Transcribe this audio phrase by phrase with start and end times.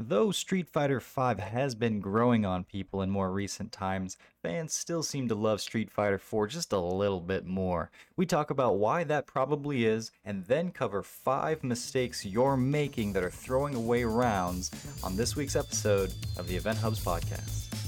[0.00, 5.02] Though Street Fighter V has been growing on people in more recent times, fans still
[5.02, 7.90] seem to love Street Fighter 4 just a little bit more.
[8.14, 13.24] We talk about why that probably is, and then cover five mistakes you're making that
[13.24, 14.70] are throwing away rounds
[15.02, 17.87] on this week's episode of the EventHubs podcast.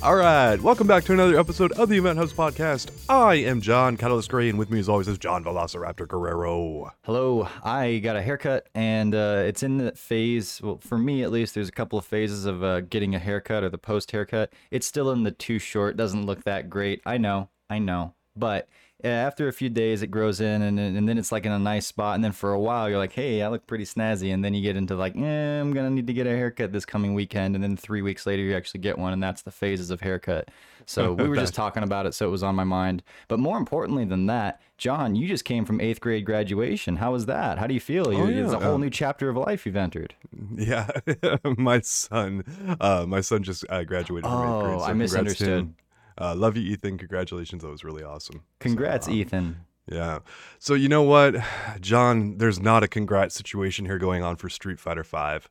[0.00, 2.92] All right, welcome back to another episode of the EventHubs podcast.
[3.08, 6.92] I am John Catalyst Gray, and with me, as always, is John Velociraptor Guerrero.
[7.02, 10.60] Hello, I got a haircut, and uh, it's in the phase.
[10.62, 13.64] Well, for me at least, there's a couple of phases of uh, getting a haircut
[13.64, 14.52] or the post haircut.
[14.70, 17.02] It's still in the too short, doesn't look that great.
[17.04, 18.68] I know, I know, but
[19.04, 21.86] after a few days it grows in and, and then it's like in a nice
[21.86, 24.52] spot and then for a while you're like hey i look pretty snazzy and then
[24.54, 27.54] you get into like eh, i'm gonna need to get a haircut this coming weekend
[27.54, 30.48] and then three weeks later you actually get one and that's the phases of haircut
[30.84, 33.56] so we were just talking about it so it was on my mind but more
[33.56, 37.68] importantly than that john you just came from eighth grade graduation how was that how
[37.68, 38.42] do you feel Oh, yeah.
[38.44, 40.14] it's a whole Uh, new chapter of life you've entered
[40.56, 40.88] Yeah,
[41.56, 42.42] my son,
[42.80, 44.74] uh, my son just uh, graduated from eighth grade.
[44.74, 45.72] Oh, so I misunderstood.
[46.20, 46.98] Uh, love you, Ethan.
[46.98, 47.62] Congratulations.
[47.62, 48.42] That was really awesome.
[48.58, 49.56] congrats So, um, ethan
[49.90, 50.18] Yeah.
[50.58, 51.36] So you know what,
[51.80, 52.38] John?
[52.38, 55.48] There's not a congrats situation here going on for Street Fighter Five,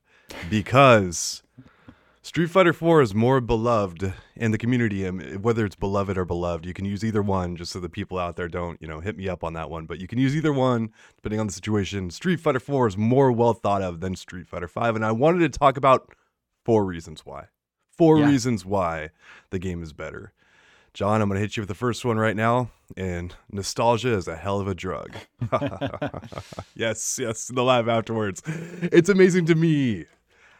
[0.49, 1.41] because
[2.21, 5.07] Street Fighter Four is more beloved in the community.
[5.07, 7.55] um, Whether it's beloved or beloved, you can use either one.
[7.55, 9.85] Just so the people out there don't, you know, hit me up on that one.
[9.85, 12.09] But you can use either one depending on the situation.
[12.11, 15.39] Street Fighter Four is more well thought of than Street Fighter Five, and I wanted
[15.51, 16.09] to talk about
[16.65, 17.45] four reasons why.
[17.89, 18.27] Four Yeah.
[18.29, 19.09] reasons why
[19.49, 20.33] the game is better.
[20.97, 22.71] John, I'm going to hit you with the first one right now.
[22.97, 25.15] And nostalgia is a hell of a drug.
[26.75, 28.41] yes, yes, the laugh afterwards.
[28.81, 30.05] It's amazing to me.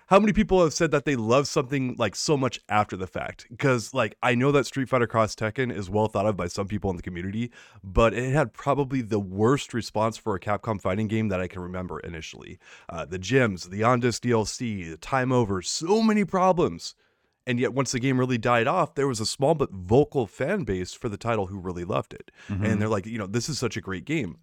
[0.10, 3.48] How many people have said that they love something like so much after the fact?
[3.50, 6.68] Because, like, I know that Street Fighter Cross Tekken is well thought of by some
[6.68, 7.50] people in the community,
[7.84, 11.64] but it had probably the worst response for a Capcom fighting game that I can
[11.64, 12.60] remember initially.
[12.88, 16.94] Uh, the gems, the on disc DLC, the time over, so many problems.
[17.48, 20.66] And yet, once the game really died off, there was a small but vocal fan
[20.66, 22.30] base for the title who really loved it.
[22.66, 24.38] And they're like, you know, this is such a great game.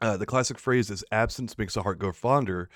[0.00, 2.70] Uh, the classic phrase is absence makes a heart go fonder.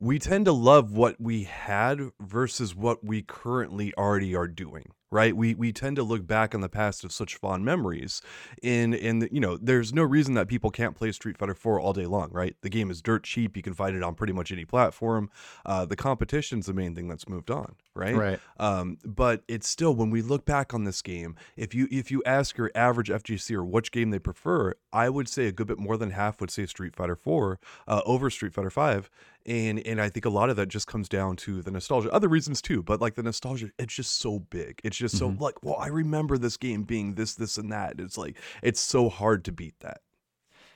[0.00, 5.36] We tend to love what we had versus what we currently already are doing, right?
[5.36, 8.22] We we tend to look back on the past of such fond memories.
[8.62, 11.92] In in you know, there's no reason that people can't play Street Fighter 4 all
[11.92, 12.54] day long, right?
[12.62, 13.56] The game is dirt cheap.
[13.56, 15.30] You can find it on pretty much any platform.
[15.66, 18.14] Uh, the competition's the main thing that's moved on, right?
[18.14, 18.40] Right.
[18.58, 22.22] Um, but it's still when we look back on this game, if you if you
[22.24, 25.78] ask your average FGC or which game they prefer, I would say a good bit
[25.80, 27.58] more than half would say Street Fighter 4
[27.88, 29.10] uh, over Street Fighter 5.
[29.48, 32.12] And and I think a lot of that just comes down to the nostalgia.
[32.12, 34.78] Other reasons too, but like the nostalgia, it's just so big.
[34.84, 35.42] It's just so mm-hmm.
[35.42, 37.94] like, well, I remember this game being this, this, and that.
[37.98, 40.02] It's like it's so hard to beat that.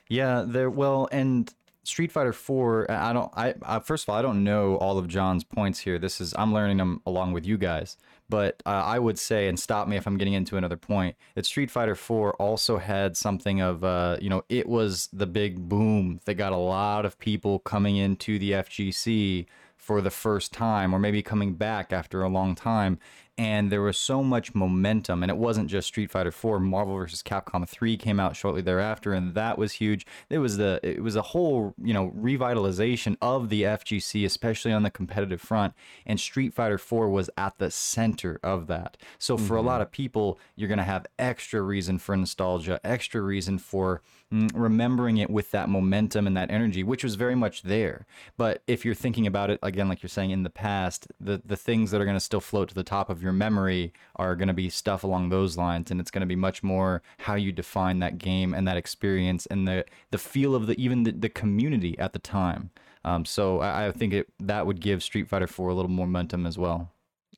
[0.09, 0.71] Yeah, there.
[0.71, 1.53] Well, and
[1.85, 2.91] Street Fighter Four.
[2.91, 3.31] I don't.
[3.37, 5.99] I, I first of all, I don't know all of John's points here.
[5.99, 7.99] This is I'm learning them along with you guys.
[8.33, 11.45] But uh, I would say, and stop me if I'm getting into another point, that
[11.45, 16.19] Street Fighter Four also had something of, uh, you know, it was the big boom
[16.25, 19.45] that got a lot of people coming into the FGC
[19.77, 22.99] for the first time, or maybe coming back after a long time.
[23.39, 26.61] And there was so much momentum, and it wasn't just Street Fighter 4.
[26.61, 27.23] Marvel vs.
[27.23, 30.07] Capcom 3 came out shortly thereafter, and that was huge.
[30.29, 34.83] It was the it was a whole you know revitalization of the FGC, especially on
[34.83, 35.73] the competitive front.
[36.05, 38.99] And Street Fighter 4 was at the center of that.
[39.19, 43.59] So for a lot of people, you're gonna have extra reason for nostalgia, extra reason
[43.59, 48.07] for mm, remembering it with that momentum and that energy, which was very much there.
[48.37, 51.57] But if you're thinking about it again, like you're saying in the past, the the
[51.57, 54.49] things that are going to still float to the top of your memory are going
[54.49, 57.53] to be stuff along those lines, and it's going to be much more how you
[57.53, 61.29] define that game and that experience and the the feel of the even the, the
[61.29, 62.71] community at the time.
[63.05, 66.07] Um, so I, I think it that would give Street Fighter 4 a little more
[66.07, 66.91] momentum as well.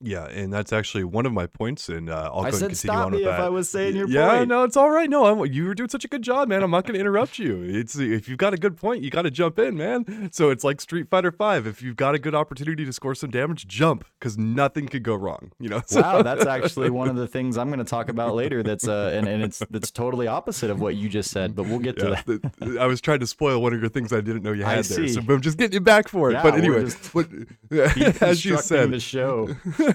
[0.04, 2.60] Yeah, and that's actually one of my points, and uh, I'll I go and said
[2.70, 3.40] continue stop on me with if that.
[3.40, 4.48] I was saying your yeah, point.
[4.48, 5.08] no, it's all right.
[5.08, 6.62] No, I'm, you were doing such a good job, man.
[6.62, 7.62] I'm not going to interrupt you.
[7.62, 10.28] It's if you've got a good point, you got to jump in, man.
[10.32, 11.66] So it's like Street Fighter Five.
[11.66, 15.14] If you've got a good opportunity to score some damage, jump because nothing could go
[15.14, 15.52] wrong.
[15.58, 15.82] You know.
[15.86, 18.62] So- Wow, that's actually one of the things I'm going to talk about later.
[18.62, 21.54] That's uh, and, and it's that's totally opposite of what you just said.
[21.54, 22.26] But we'll get to that.
[22.26, 24.74] the- I was trying to spoil one of your things I didn't know you I
[24.74, 25.14] had there, see.
[25.14, 26.34] so I'm just getting you back for it.
[26.34, 27.28] Yeah, but anyway, what,
[28.22, 29.48] as you said, the show.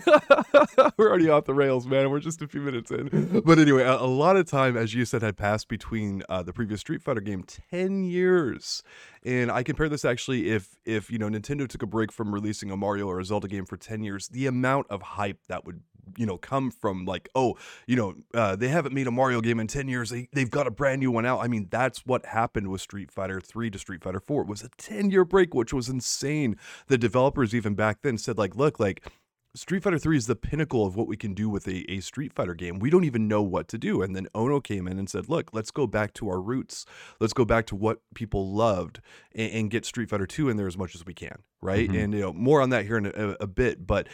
[0.97, 2.09] we're already off the rails, man.
[2.09, 3.41] We're just a few minutes in.
[3.45, 6.53] But anyway, a, a lot of time, as you said, had passed between uh, the
[6.53, 8.83] previous Street Fighter game, ten years.
[9.23, 12.71] And I compare this actually if if you know Nintendo took a break from releasing
[12.71, 15.81] a Mario or a Zelda game for ten years, the amount of hype that would
[16.17, 17.57] you know come from like oh
[17.87, 20.67] you know uh, they haven't made a Mario game in ten years they they've got
[20.67, 21.39] a brand new one out.
[21.39, 24.41] I mean that's what happened with Street Fighter three to Street Fighter four.
[24.43, 26.55] It was a ten year break, which was insane.
[26.87, 29.05] The developers even back then said like look like
[29.55, 32.33] Street Fighter 3 is the pinnacle of what we can do with a, a Street
[32.33, 32.77] Fighter game.
[32.77, 34.01] We don't even know what to do.
[34.03, 36.85] And then Ono came in and said, look, let's go back to our roots.
[37.19, 39.01] Let's go back to what people loved
[39.33, 41.39] and, and get Street Fighter 2 in there as much as we can.
[41.61, 41.89] Right.
[41.89, 42.03] Mhm.
[42.03, 43.87] And, you know, more on that here in a, a bit.
[43.87, 44.07] But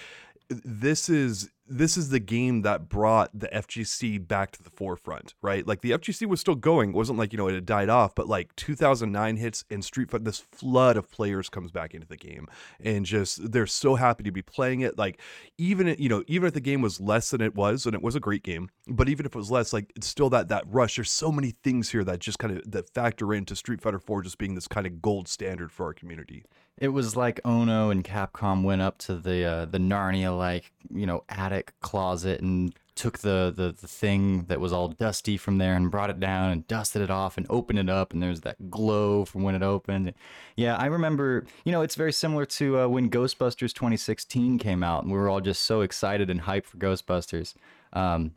[0.50, 5.66] this is this is the game that brought the FGC back to the forefront, right?
[5.66, 6.90] Like the FGC was still going.
[6.92, 10.12] It wasn't like, you know, it had died off, but like 2009 hits and Street
[10.12, 12.48] Fighter, this flood of players comes back into the game
[12.80, 14.98] and just they're so happy to be playing it.
[14.98, 15.20] Like
[15.58, 18.16] even, you know, even if the game was less than it was, and it was
[18.16, 20.98] a great game, but even if it was less, like it's still that, that rush.
[20.98, 24.22] There's so many things here that just kind of, that factor into Street Fighter 4
[24.22, 26.44] just being this kind of gold standard for our community.
[26.78, 31.06] It was like Ono and Capcom went up to the uh, the Narnia like you
[31.06, 35.76] know attic closet and took the, the the thing that was all dusty from there
[35.76, 38.70] and brought it down and dusted it off and opened it up and there's that
[38.70, 40.14] glow from when it opened.
[40.56, 41.46] Yeah, I remember.
[41.64, 45.30] You know, it's very similar to uh, when Ghostbusters 2016 came out and we were
[45.30, 47.54] all just so excited and hyped for Ghostbusters.
[47.94, 48.32] Um,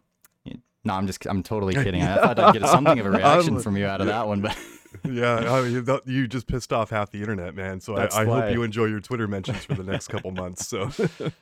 [0.85, 2.03] no, I'm just I'm totally kidding.
[2.03, 4.57] I thought I'd get something of a reaction from you out of that one, but.
[5.05, 7.81] Yeah, I mean, that- you just pissed off half the internet, man.
[7.81, 10.67] So That's I, I hope you enjoy your Twitter mentions for the next couple months.
[10.67, 10.91] So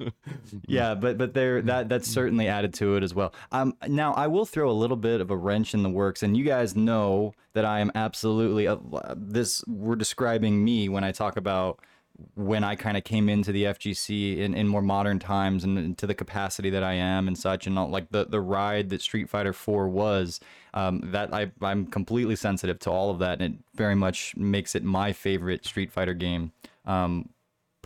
[0.66, 3.32] yeah, but but there that that's certainly added to it as well.
[3.52, 6.36] Um, now I will throw a little bit of a wrench in the works, and
[6.36, 8.76] you guys know that I am absolutely uh,
[9.16, 9.64] this.
[9.66, 11.80] We're describing me when I talk about
[12.34, 16.06] when I kind of came into the FGC in, in more modern times and to
[16.06, 19.28] the capacity that I am and such, and not like the the ride that Street
[19.28, 20.40] Fighter 4 was.
[20.74, 24.74] Um, that I I'm completely sensitive to all of that, and it very much makes
[24.74, 26.52] it my favorite Street Fighter game.
[26.84, 27.30] Um,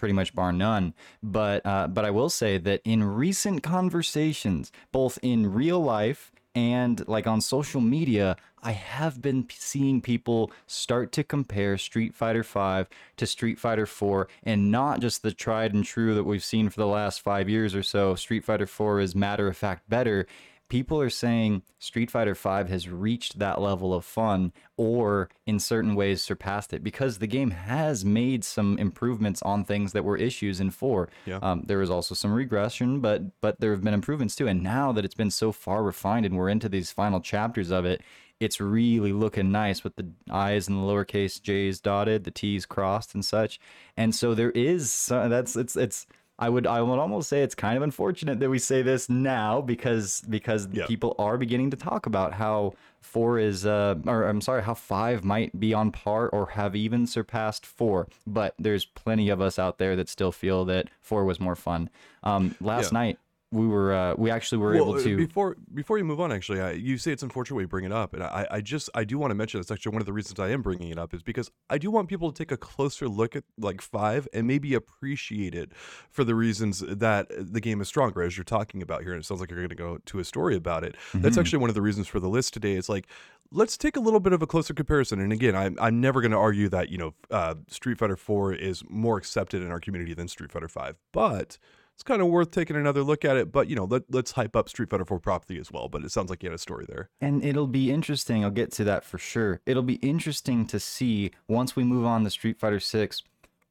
[0.01, 0.95] pretty much bar none.
[1.23, 7.07] But uh, but I will say that in recent conversations, both in real life and
[7.07, 12.89] like on social media, I have been seeing people start to compare Street Fighter V
[13.17, 16.81] to Street Fighter 4 and not just the tried and true that we've seen for
[16.81, 18.15] the last 5 years or so.
[18.15, 20.27] Street Fighter 4 is matter of fact better.
[20.69, 25.97] People are saying Street Fighter V has reached that level of fun or in certain
[25.97, 30.61] ways surpassed it because the game has made some improvements on things that were issues
[30.61, 31.09] in 4.
[31.27, 31.41] Yeah.
[31.43, 34.47] Um, there was also some regression, but but there have been improvements too.
[34.47, 37.85] And now that it's been so far refined and we're into these final chapters of
[37.85, 38.01] it,
[38.41, 43.15] it's really looking nice with the I's and the lowercase J's dotted, the T's crossed
[43.15, 43.61] and such.
[43.97, 46.07] And so there is so that's it's it's
[46.39, 49.61] I would I would almost say it's kind of unfortunate that we say this now
[49.61, 50.87] because because Yeah.
[50.87, 52.73] people are beginning to talk about how
[53.03, 57.07] four is uh or I'm sorry how five might be on par or have even
[57.07, 58.09] surpassed four.
[58.27, 61.91] But there's plenty of us out there that still feel that four was more fun.
[62.23, 62.99] Um, last Yeah.
[63.01, 63.19] night
[63.53, 66.31] we were uh, we actually were Well, able uh, to before before you move on,
[66.31, 69.03] actually, I, you say it's unfortunate we bring it up, and I, I just I
[69.03, 71.13] do want to mention that's actually one of the reasons I am bringing it up
[71.15, 74.47] is because I do want people to take a closer look at like five and
[74.47, 75.73] maybe appreciate it
[76.11, 79.13] for the reasons that the game is stronger, as you're talking about here.
[79.13, 80.95] And it sounds like you're going to go to a story about it.
[81.13, 81.41] That's Mhm.
[81.41, 82.75] actually one of the reasons for the list today.
[82.75, 83.09] It's like
[83.51, 85.19] let's take a little bit of a closer comparison.
[85.19, 88.53] And again, I'm I'm never going to argue that you know uh, Street Fighter Four
[88.53, 91.59] is more accepted in our community than Street Fighter Five, but
[92.01, 93.53] it's kind of worth taking another look at it.
[93.53, 95.87] But you know, let, let's hype up Street Fighter 4 properly as well.
[95.87, 97.11] But it sounds like you had a story there.
[97.21, 98.43] And it'll be interesting.
[98.43, 99.61] I'll get to that for sure.
[99.67, 103.23] It'll be interesting to see once we move on to Street Fighter 6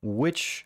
[0.02, 0.66] which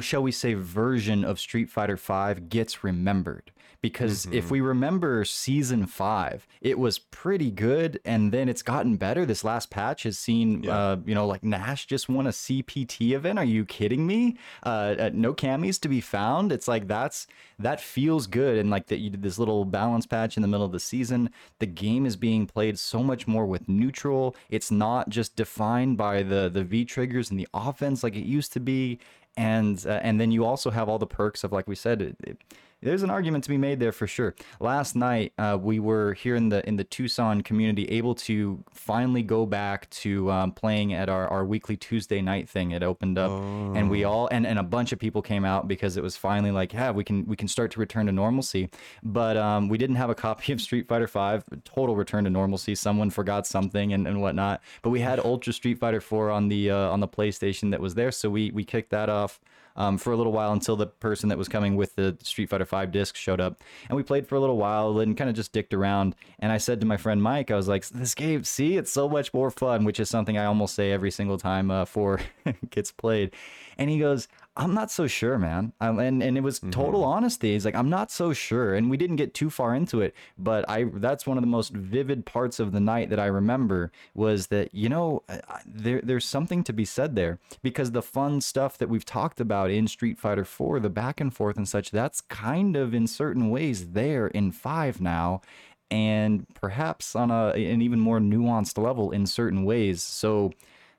[0.00, 3.50] shall we say version of Street Fighter 5 gets remembered.
[3.82, 9.24] Because if we remember season 5, it was pretty good and then it's gotten better.
[9.24, 10.76] This last patch has seen Yeah.
[10.76, 13.38] uh, you know, like Nash just won a CPT event.
[13.38, 14.36] Are you kidding me?
[14.62, 16.52] Uh, uh, no Cammys to be found.
[16.52, 17.26] It's like that's
[17.58, 18.58] that feels good.
[18.58, 21.30] And like that you did this little balance patch in the middle of the season.
[21.58, 24.36] The game is being played so much more with neutral.
[24.50, 28.52] It's not just defined by the the V triggers and the offense like it used
[28.52, 28.98] to be.
[29.40, 32.02] And uh, and then you also have all the perks of like we said.
[32.02, 32.36] It, it,
[32.82, 34.34] there's an argument to be made there for sure.
[34.58, 39.22] Last night, uh, we were here in the in the Tucson community able to finally
[39.22, 42.70] go back to um, playing at our, our weekly Tuesday night thing.
[42.70, 45.96] It opened up, and we all and, and a bunch of people came out because
[45.96, 48.70] it was finally like, yeah, we can we can start to return to normalcy.
[49.02, 51.44] But um, we didn't have a copy of Street Fighter Five.
[51.64, 52.74] Total return to normalcy.
[52.74, 54.62] Someone forgot something and, and whatnot.
[54.82, 57.94] But we had Ultra Street Fighter Four on the uh, on the PlayStation that was
[57.94, 59.40] there, so we we kicked that off
[59.80, 62.66] um, for a little while until the person that was coming with the Street Fighter
[62.66, 65.52] Five disc showed up, and we played for a little while and kind of just
[65.52, 66.14] dicked around.
[66.38, 69.08] And I said to my friend Mike, I was like, "This game, see, it's so
[69.08, 72.20] much more fun," which is something I almost say every single time uh, four
[72.70, 73.32] gets played.
[73.78, 75.72] And he goes, I'm not so sure, man.
[75.80, 77.52] Um, and and it was total honesty.
[77.52, 78.74] He's like, I'm not so sure.
[78.74, 81.72] And we didn't get too far into it, but I that's one of the most
[81.72, 85.22] vivid parts of the night that I remember was that you know
[85.64, 89.70] there there's something to be said there because the fun stuff that we've talked about
[89.70, 93.50] in Street Fighter 4, the back and forth and such, that's kind of in certain
[93.50, 95.42] ways there in 5 now
[95.90, 100.02] and perhaps on a an even more nuanced level in certain ways.
[100.02, 100.52] So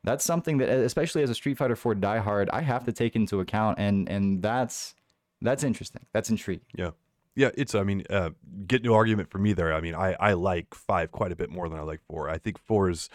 [0.03, 3.39] that's something that especially as a Street Fighter 4 diehard, I have to take into
[3.39, 4.95] account and and that's
[5.41, 6.05] that's interesting.
[6.13, 6.65] That's intriguing.
[6.75, 6.91] Yeah.
[7.35, 8.31] Yeah, it's I mean, uh
[8.67, 9.73] get no argument for me there.
[9.73, 12.29] I mean, I I like 5 quite a bit more than I like 4.
[12.29, 13.09] I think 4's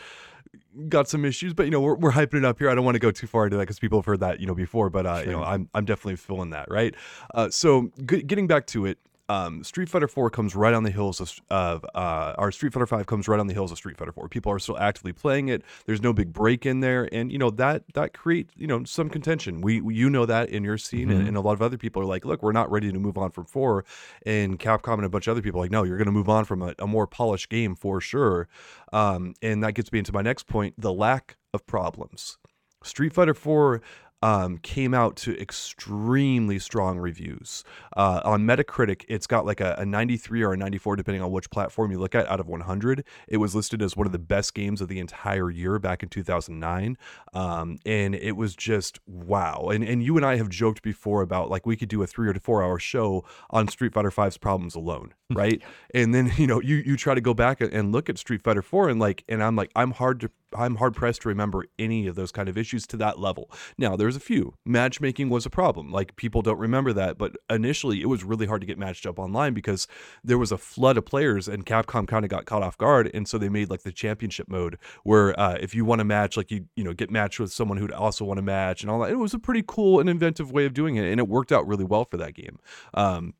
[0.88, 2.70] got some issues, but you know, we're we're hyping it up here.
[2.70, 4.46] I don't want to go too far into that cuz people have heard that, you
[4.46, 6.94] know, before, but uh you know, I'm I'm definitely feeling that, right?
[7.34, 10.90] Uh so g- getting back to it, um, Street Fighter 4 comes right on the
[10.90, 13.96] heels of, of uh, our Street Fighter 5 comes right on the heels of Street
[13.98, 14.28] Fighter 4.
[14.28, 15.62] People are still actively playing it.
[15.86, 19.08] There's no big break in there, and you know that that creates you know some
[19.10, 19.60] contention.
[19.60, 22.00] We, we- you know that in your scene, and, and a lot of other people
[22.02, 23.84] are like, look, we're not ready to move on from four,
[24.24, 26.28] and Capcom and a bunch of other people are like, no, you're going to move
[26.28, 28.46] on from a, a more polished game for sure.
[28.92, 32.38] Um, and that gets me into my next point: the lack of problems.
[32.84, 33.80] Street Fighter 4
[34.22, 37.64] um, came out to extremely strong reviews.
[37.96, 41.50] Uh, on Metacritic, it's got like a, a 93 or a 94, depending on which
[41.50, 43.04] platform you look at, out of 100.
[43.28, 46.08] It was listed as one of the best games of the entire year back in
[46.08, 46.96] 2009.
[47.34, 49.68] Um, and it was just wow.
[49.72, 52.28] And, and you and I have joked before about like we could do a three
[52.28, 55.62] or four hour show on Street Fighter 5's problems alone, right?
[55.94, 58.62] and then, you know, you, you try to go back and look at Street Fighter
[58.62, 62.06] 4 and like, and I'm like, I'm hard to I'm hard pressed to remember any
[62.06, 63.50] of those kind of issues to that level.
[63.76, 64.54] Now, there's a few.
[64.64, 65.90] Matchmaking was a problem.
[65.90, 69.18] Like people don't remember that, but initially it was really hard to get matched up
[69.18, 69.86] online because
[70.22, 73.26] there was a flood of players and Capcom kind of got caught off guard, and
[73.28, 76.50] so they made like the championship mode where uh, if you want to match, like
[76.50, 79.10] you you know get matched with someone who'd also want to match and all that.
[79.10, 81.66] It was a pretty cool and inventive way of doing it, and it worked out
[81.66, 82.58] really well for that game.
[82.94, 83.34] Um,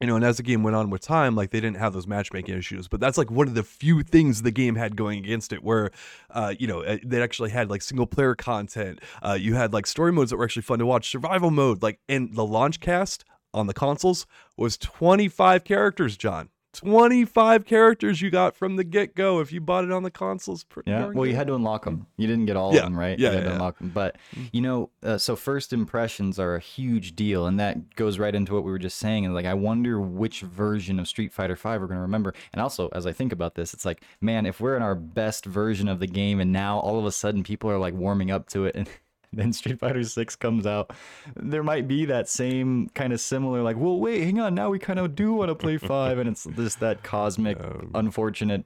[0.00, 2.06] you know, and as the game went on with time, like they didn't have those
[2.06, 5.52] matchmaking issues, but that's like one of the few things the game had going against
[5.52, 5.90] it, where,
[6.30, 9.00] uh, you know, uh, they actually had like single player content.
[9.22, 12.00] Uh, you had like story modes that were actually fun to watch, survival mode, like,
[12.08, 14.26] and the launch cast on the consoles
[14.56, 16.48] was 25 characters, John.
[16.80, 20.64] 25 characters you got from the get go if you bought it on the consoles.
[20.64, 21.00] Pretty Yeah.
[21.02, 22.06] darn Well, you had to unlock them.
[22.16, 22.80] You didn't get all Yeah.
[22.80, 23.18] of them, right?
[23.18, 23.54] Yeah, You had yeah, to yeah.
[23.54, 23.90] unlock them.
[23.94, 24.16] But
[24.52, 28.54] you know, uh, so first impressions are a huge deal, and that goes right into
[28.54, 29.24] what we were just saying.
[29.26, 32.32] And like, I wonder which version of Street Fighter Five we're gonna remember.
[32.52, 35.44] And also, as I think about this, it's like, man, if we're in our best
[35.44, 38.48] version of the game, and now all of a sudden people are like warming up
[38.50, 38.88] to it, and
[39.32, 40.92] then Street Fighter 6 comes out,
[41.36, 44.78] there might be that same kind of similar, like, well, wait, hang on, now we
[44.78, 47.58] kind of do want to play 5, and it's just that cosmic,
[47.94, 48.64] unfortunate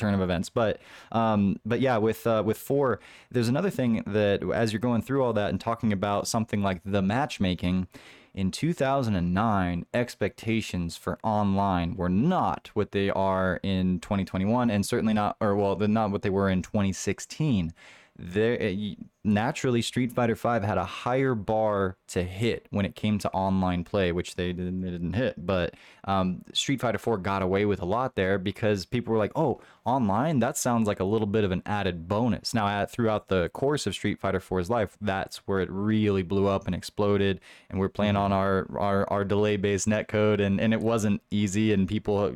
[0.00, 0.48] turn of events.
[0.48, 0.80] But
[1.12, 2.98] um, but yeah, with uh, with four,
[3.30, 6.80] there's another thing that as you're going through all that and talking about something like
[6.84, 7.86] the matchmaking.
[8.32, 15.36] In 2009, expectations for online were not what they are in 2021, and certainly not,
[15.40, 17.72] or well, they're not what they were in 2016.
[18.16, 23.18] There, uh, naturally, Street Fighter V had a higher bar to hit when it came
[23.18, 25.34] to online play, which they didn't, they didn't hit.
[25.44, 25.74] But
[26.04, 29.60] um, Street Fighter 4 got away with a lot there because people were like, "Oh,
[29.84, 30.38] online?
[30.38, 33.86] That sounds like a little bit of an added bonus." Now, at, throughout the course
[33.86, 37.40] of Street Fighter 4's life, that's where it really blew up and exploded.
[37.68, 41.86] And we're playing on our our, our delay-based netcode, and and it wasn't easy, and
[41.86, 42.34] people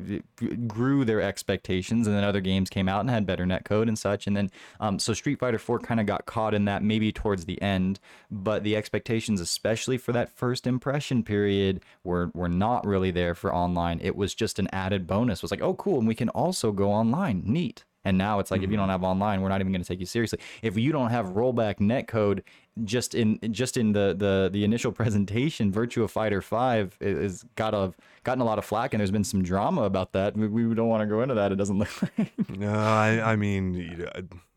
[0.67, 4.27] grew their expectations, and then other games came out and had better netcode and such,
[4.27, 7.45] and then um, so Street Fighter 4 kind of got caught in that maybe towards
[7.45, 13.11] the end, but the expectations, especially for that first impression period, were were not really
[13.11, 13.99] there for online.
[14.01, 15.39] It was just an added bonus.
[15.39, 17.43] It was like, oh, cool, and we can also go online.
[17.45, 17.83] Neat.
[18.05, 19.99] And now it's like if you don't have online, we're not even going to take
[19.99, 20.39] you seriously.
[20.61, 22.43] If you don't have rollback netcode,
[22.83, 27.93] just in just in the the the initial presentation, Virtua Fighter Five is got a
[28.23, 30.37] gotten a lot of flack, and there's been some drama about that.
[30.37, 31.51] We, we don't want to go into that.
[31.51, 32.31] It doesn't look like.
[32.57, 34.09] No, I, I mean, you know,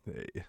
[0.07, 0.41] uh,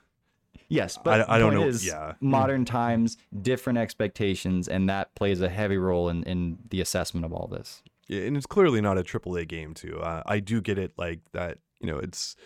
[0.71, 2.15] Yes, but I the don't know- Is, yeah.
[2.21, 7.33] modern times, different expectations, and that plays a heavy role in, in the assessment of
[7.33, 7.83] all this.
[8.07, 9.99] Yeah, and it's clearly not a AAA game too.
[10.01, 11.59] Uh, I do get it, like that.
[11.81, 12.37] You know, it's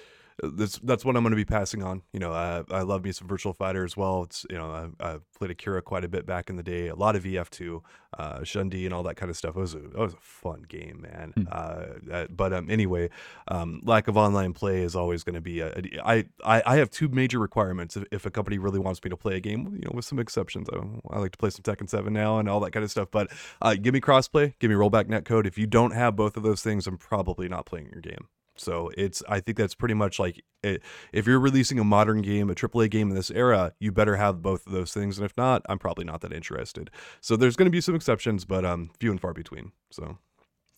[0.42, 2.02] that's that's what I'm going to be passing on.
[2.12, 4.24] You know, uh, I love me some Virtua Fighter as well.
[4.24, 6.88] It's you know, I, I played Akira quite a bit back in the day.
[6.88, 7.80] A lot of VF2,
[8.18, 9.56] uh, Shun Di, and all that kind of stuff.
[9.56, 11.46] It was a it was a fun game, man.
[11.50, 13.10] Uh, uh, but um, anyway,
[13.48, 15.60] um, lack of online play is always going to be.
[15.60, 19.02] A, a, I, I I have two major requirements if, if a company really wants
[19.04, 19.74] me to play a game.
[19.74, 20.68] You know, with some exceptions.
[20.72, 23.08] I, I like to play some Tekken 7 now and all that kind of stuff.
[23.10, 23.30] But
[23.62, 25.46] uh, give me crossplay, give me rollback netcode.
[25.46, 28.28] If you don't have both of those things, I'm probably not playing your game.
[28.56, 30.82] So it's I think that's pretty much like it,
[31.12, 34.42] if you're releasing a modern game, a AAA game in this era, you better have
[34.42, 35.18] both of those things.
[35.18, 36.90] And if not, I'm probably not that interested.
[37.20, 39.72] So there's going to be some exceptions, but um, few and far between.
[39.90, 40.18] So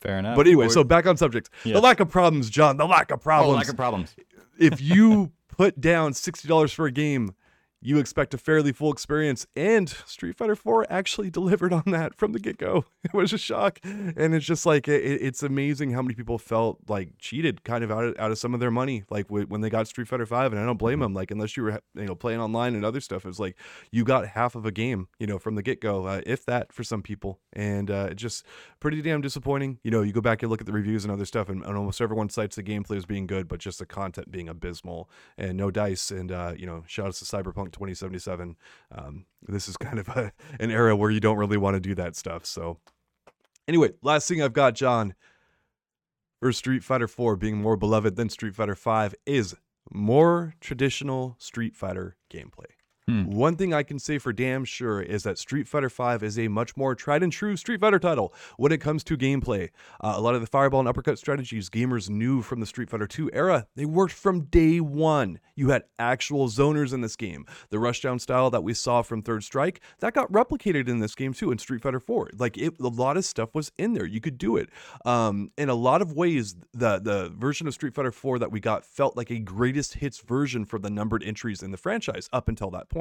[0.00, 0.37] Fair enough.
[0.37, 1.50] but anyway, Or- so back on subject.
[1.64, 1.75] Yeah.
[1.75, 2.76] The lack of problems, John.
[2.76, 3.56] The lack of oh, problems.
[3.56, 4.16] lack of problems.
[4.59, 7.35] if you put down sixty dollars for a game,
[7.80, 9.47] you expect a fairly full experience.
[9.54, 12.85] And Street Fighter Four actually delivered on that from the get go.
[13.06, 16.80] It was a shock, and it's just like it, it's amazing how many people felt
[16.88, 19.61] like cheated, kind of out of, out of some of their money, like wh- when
[19.61, 20.52] they got Street Fighter Five.
[20.52, 21.14] And I don't blame them.
[21.14, 23.56] Like unless you were you know playing online and other stuff, it was like
[23.92, 26.73] you got half of a game, you know, from the get go, uh, if that
[26.73, 28.45] for some people, and uh, just
[28.80, 29.78] pretty damn disappointing.
[29.85, 31.76] You know, you go back and look at the reviews and other stuff, and, and
[31.76, 35.56] almost everyone cites the gameplay as being good, but just the content being abysmal and
[35.56, 36.11] no dice.
[36.11, 38.56] And uh, you know, shout out to Cyberpunk 2077.
[38.92, 41.94] Um, this is kind of a, an era where you don't really want to do
[41.94, 42.46] that stuff.
[42.46, 42.78] So,
[43.68, 45.14] anyway, last thing I've got, John,
[46.40, 49.54] for Street Fighter 4 being more beloved than Street Fighter 5 is
[49.90, 52.75] more traditional Street Fighter gameplay.
[53.08, 53.26] Hmm.
[53.26, 56.48] One thing I can say for damn sure is that Street Fighter V is a
[56.48, 59.70] much more tried and true Street Fighter title when it comes to gameplay.
[60.00, 63.08] Uh, a lot of the fireball and uppercut strategies gamers knew from the Street Fighter
[63.16, 65.38] II era, they worked from day one.
[65.54, 67.46] You had actual zoners in this game.
[67.70, 71.32] The rushdown style that we saw from Third Strike, that got replicated in this game
[71.32, 72.30] too in Street Fighter 4.
[72.36, 74.04] Like it, a lot of stuff was in there.
[74.04, 74.68] You could do it.
[75.04, 78.58] Um, in a lot of ways, the the version of Street Fighter 4 that we
[78.58, 82.48] got felt like a greatest hits version for the numbered entries in the franchise up
[82.48, 82.95] until that point.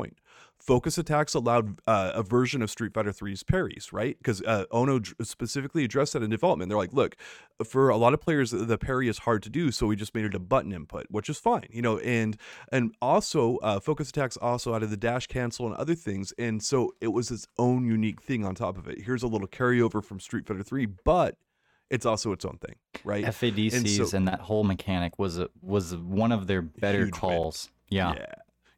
[0.57, 4.17] Focus attacks allowed uh, a version of Street Fighter 3's parries, right?
[4.17, 6.69] Because uh, Ono specifically addressed that in development.
[6.69, 7.15] They're like, look,
[7.63, 10.25] for a lot of players, the parry is hard to do, so we just made
[10.25, 11.99] it a button input, which is fine, you know.
[11.99, 12.37] And
[12.71, 16.93] and also, uh, focus attacks also added the dash cancel and other things, and so
[17.01, 19.01] it was its own unique thing on top of it.
[19.01, 21.37] Here's a little carryover from Street Fighter 3, but
[21.91, 23.25] it's also its own thing, right?
[23.25, 27.69] FADCs and, so- that whole mechanic was a, was one of their better calls.
[27.89, 28.13] Yeah.
[28.15, 28.25] Yeah.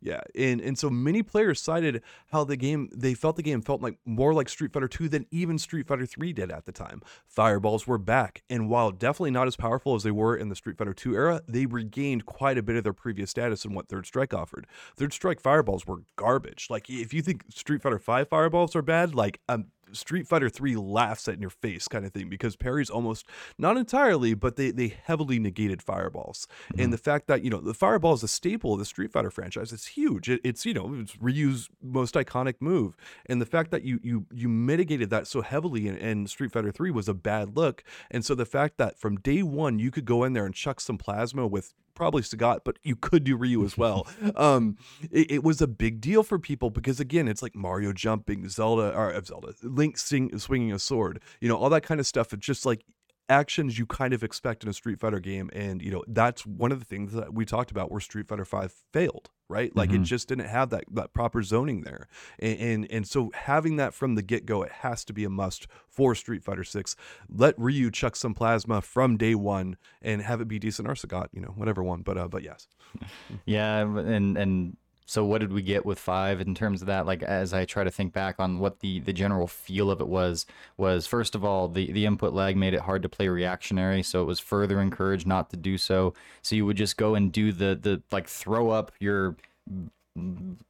[0.01, 0.21] Yeah.
[0.35, 3.97] And and so many players cited how the game they felt the game felt like
[4.05, 7.01] more like Street Fighter 2 than even Street Fighter 3 did at the time.
[7.25, 10.77] Fireballs were back, and while definitely not as powerful as they were in the Street
[10.77, 14.05] Fighter 2 era, they regained quite a bit of their previous status in what Third
[14.05, 14.67] Strike offered.
[14.95, 16.67] Third Strike fireballs were garbage.
[16.69, 20.75] Like if you think Street Fighter 5 fireballs are bad, like um Street Fighter 3
[20.75, 23.25] laughs at in your face kind of thing because parries almost
[23.57, 26.47] not entirely, but they they heavily negated fireballs.
[26.71, 26.91] And mm-hmm.
[26.91, 29.71] the fact that, you know, the fireball is a staple of the Street Fighter franchise,
[29.71, 30.29] it's huge.
[30.29, 32.95] It, it's, you know, it's Ryu's most iconic move.
[33.25, 36.71] And the fact that you you you mitigated that so heavily in, in Street Fighter
[36.71, 37.83] 3 was a bad look.
[38.11, 40.79] And so the fact that from day one you could go in there and chuck
[40.79, 44.07] some plasma with probably Sagat, but you could do Ryu as well.
[44.35, 44.77] um,
[45.11, 48.95] it, it was a big deal for people because again, it's like Mario jumping, Zelda
[48.95, 52.31] or uh, Zelda, Link sing, swinging a sword, you know, all that kind of stuff.
[52.33, 52.85] It's just like
[53.29, 56.71] actions you kind of expect in a Street Fighter game, and you know that's one
[56.71, 59.29] of the things that we talked about where Street Fighter Five failed.
[59.49, 60.03] Right, like it Mhm.
[60.03, 64.15] just didn't have that that proper zoning there, and and, and so having that from
[64.15, 66.97] the get go, it has to be a must for Street Fighter Six.
[67.29, 71.27] Let Ryu chuck some plasma from day one and have it be decent or Sagat,
[71.31, 72.01] you know, whatever one.
[72.01, 72.67] But uh, but yes,
[73.45, 74.75] Yeah, and and
[75.07, 77.05] so what did we get with five in terms of that?
[77.05, 80.07] Like as I try to think back on what the the general feel of it
[80.07, 84.03] was, was first of all the the input lag made it hard to play reactionary,
[84.03, 86.13] so it was further encouraged not to do so.
[86.41, 89.37] So you would just go and do the the like throw up your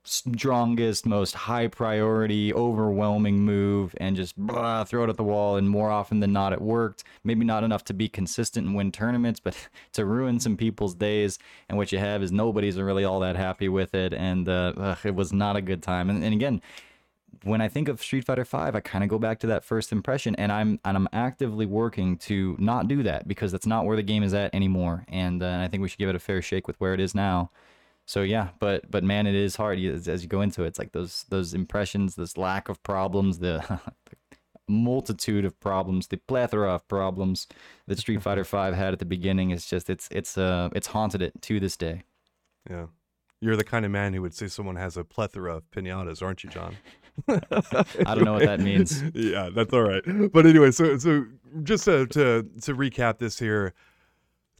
[0.03, 5.57] strongest, most high priority, overwhelming move and just blah, throw it at the wall.
[5.57, 7.03] And more often than not, it worked.
[7.23, 9.55] Maybe not enough to be consistent and win tournaments, but
[9.93, 11.39] to ruin some people's days.
[11.69, 14.13] And what you have is nobody's really all that happy with it.
[14.13, 16.09] And uh, ugh, it was not a good time.
[16.09, 16.61] And, and again,
[17.43, 19.91] when I think of Street Fighter V, I kind of go back to that first
[19.91, 23.95] impression, and I'm and I'm actively working to not do that because that's not where
[23.95, 25.05] the game is at anymore.
[25.07, 26.99] And, uh, and I think we should give it a fair shake with where it
[26.99, 27.51] is now.
[28.07, 30.67] So yeah, but but man, it is hard as, you go into it.
[30.67, 33.63] It's like those those impressions, this lack of problems, the,
[34.09, 34.15] the
[34.69, 37.47] multitude of problems, the plethora of problems
[37.85, 39.51] that Street Fighter Five had at the beginning.
[39.51, 42.03] Is just it's it's uh it's haunted it to this day.
[42.69, 42.87] yeah.
[43.39, 46.43] You're the kind of man who would say someone has a plethora of pinatas, aren't
[46.43, 46.75] you, John?
[47.29, 49.03] I don't know what that means.
[49.13, 50.01] yeah, that's all right.
[50.31, 51.25] But anyway, so so
[51.61, 53.73] just to to, to recap this here,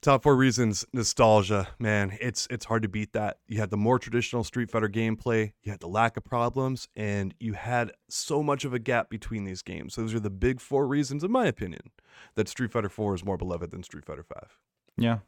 [0.01, 1.67] top four reasons nostalgia.
[1.79, 3.37] Man, it's it's hard to beat that.
[3.47, 7.33] You had the more traditional Street Fighter gameplay, you had the lack of problems, and
[7.39, 9.95] you had so much of a gap between these games.
[9.95, 11.91] Those are the big four reasons, in my opinion,
[12.35, 14.57] that Street Fighter Four is more beloved than Street Fighter Five.
[14.97, 15.19] Yeah,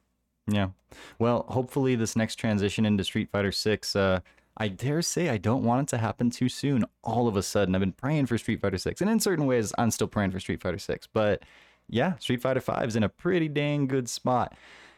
[0.47, 0.69] yeah.
[1.17, 3.95] Well, hopefully this next transition into Street Fighter Six.
[3.95, 4.21] Uh,
[4.58, 6.84] I dare say I don't want it to happen too soon.
[7.03, 9.73] All of a sudden, I've been praying for Street Fighter Six, and in certain ways,
[9.77, 11.08] I'm still praying for Street Fighter Six.
[11.08, 11.43] But
[11.89, 14.56] yeah, Street Fighter Five is in a pretty dang good spot.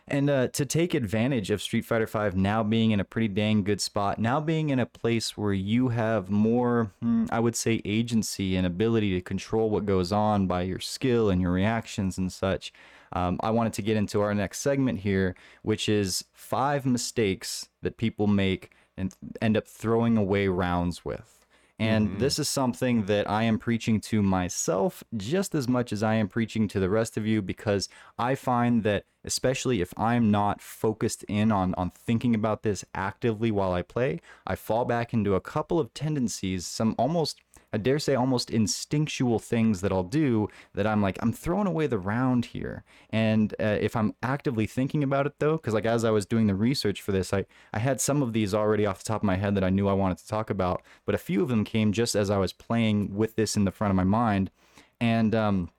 [0.08, 3.63] And uh, to take advantage of Street Fighter V now being in a pretty dang
[3.63, 7.82] good spot, now being in a place where you have more, hmm, I would say,
[7.86, 12.32] agency and ability to control what goes on by your skill and your reactions and
[12.32, 12.73] such,
[13.13, 17.97] um, I wanted to get into our next segment here, which is five mistakes that
[17.97, 21.40] people make and end up throwing away rounds with.
[21.79, 22.19] And mm-hmm.
[22.19, 26.27] this is something that I am preaching to myself just as much as I am
[26.27, 31.23] preaching to the rest of you because I find that, especially if I'm not focused
[31.23, 35.41] in on, on thinking about this actively while I play, I fall back into a
[35.41, 37.39] couple of tendencies, some almost
[37.73, 41.88] I dare say almost instinctual things that I'll do that I'm like, I'm throwing away
[41.88, 42.84] the round here.
[43.10, 46.47] And uh, if I'm actively thinking about it though, because like as I was doing
[46.47, 49.25] the research for this, I, I had some of these already off the top of
[49.25, 51.63] my head that I knew I wanted to talk about, but a few of them
[51.63, 54.51] came just as I was playing with this in the front of my mind.
[54.99, 55.69] And, um,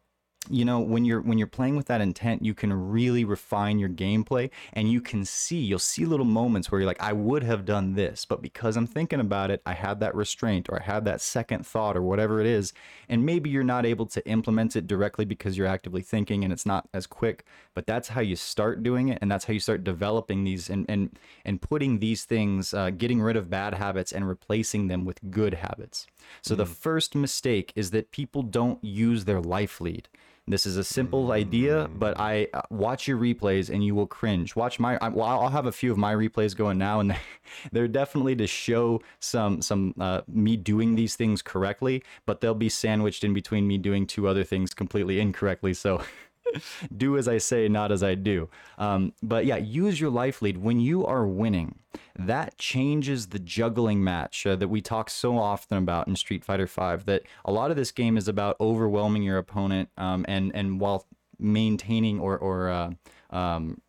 [0.50, 3.88] you know when you're when you're playing with that intent you can really refine your
[3.88, 7.64] gameplay and you can see you'll see little moments where you're like I would have
[7.64, 11.04] done this but because I'm thinking about it I had that restraint or I had
[11.04, 12.72] that second thought or whatever it is
[13.08, 16.66] and maybe you're not able to implement it directly because you're actively thinking and it's
[16.66, 19.84] not as quick but that's how you start doing it and that's how you start
[19.84, 24.26] developing these and and and putting these things uh, getting rid of bad habits and
[24.26, 26.08] replacing them with good habits
[26.40, 26.58] so mm.
[26.58, 30.08] the first mistake is that people don't use their life lead
[30.48, 34.56] this is a simple idea, but I uh, watch your replays and you will cringe.
[34.56, 37.16] Watch my, I, well, I'll have a few of my replays going now, and
[37.72, 42.68] they're definitely to show some some uh, me doing these things correctly, but they'll be
[42.68, 45.74] sandwiched in between me doing two other things completely incorrectly.
[45.74, 46.02] So.
[46.96, 48.48] do as I say, not as I do.
[48.78, 51.78] Um, but yeah, use your life lead when you are winning.
[52.18, 56.66] That changes the juggling match uh, that we talk so often about in Street Fighter
[56.66, 57.02] V.
[57.04, 61.06] That a lot of this game is about overwhelming your opponent, um, and and while
[61.38, 62.90] maintaining or or uh,
[63.30, 63.80] um,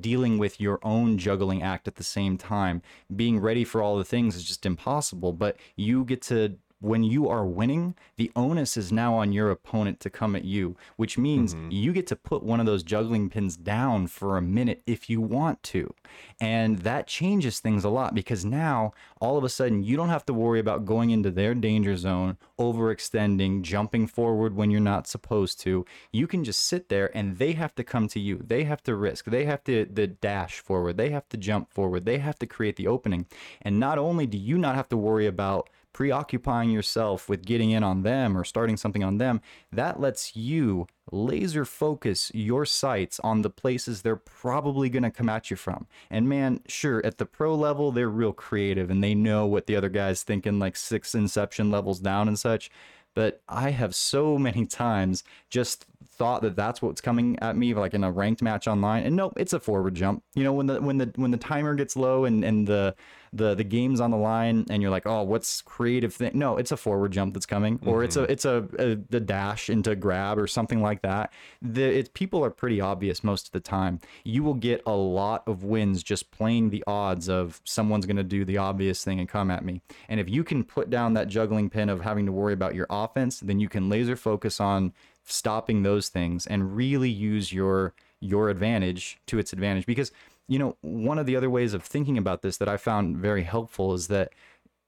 [0.00, 2.82] dealing with your own juggling act at the same time.
[3.14, 7.28] Being ready for all the things is just impossible, but you get to when you
[7.28, 11.54] are winning, the onus is now on your opponent to come at you, which means
[11.54, 11.70] mm-hmm.
[11.70, 15.20] you get to put one of those juggling pins down for a minute if you
[15.20, 15.92] want to.
[16.40, 20.26] And that changes things a lot because now all of a sudden you don't have
[20.26, 25.60] to worry about going into their danger zone, overextending, jumping forward when you're not supposed
[25.60, 25.84] to.
[26.12, 28.42] You can just sit there and they have to come to you.
[28.46, 29.24] They have to risk.
[29.24, 30.96] They have to the dash forward.
[30.96, 32.04] They have to jump forward.
[32.04, 33.26] They have to create the opening.
[33.62, 37.82] And not only do you not have to worry about preoccupying yourself with getting in
[37.82, 39.40] on them or starting something on them,
[39.72, 45.28] that lets you laser focus your sights on the places they're probably going to come
[45.28, 45.88] at you from.
[46.08, 49.74] And man, sure, at the pro level, they're real creative and they know what the
[49.74, 52.70] other guy's thinking, like six inception levels down and such.
[53.16, 57.94] But I have so many times just thought that that's what's coming at me like
[57.94, 60.80] in a ranked match online and nope it's a forward jump you know when the
[60.80, 62.94] when the when the timer gets low and and the
[63.32, 66.72] the the game's on the line and you're like oh what's creative thing no it's
[66.72, 68.04] a forward jump that's coming or mm-hmm.
[68.04, 68.32] it's a mm-hmm.
[68.32, 72.50] it's a, a the dash into grab or something like that the it, people are
[72.50, 76.70] pretty obvious most of the time you will get a lot of wins just playing
[76.70, 80.20] the odds of someone's going to do the obvious thing and come at me and
[80.20, 83.40] if you can put down that juggling pin of having to worry about your offense
[83.40, 84.92] then you can laser focus on
[85.30, 89.86] stopping those things and really use your your advantage to its advantage.
[89.86, 90.10] Because
[90.48, 93.42] you know one of the other ways of thinking about this that i found very
[93.42, 94.32] helpful is that